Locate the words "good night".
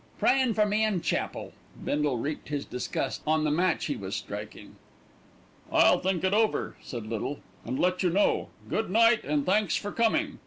8.67-9.23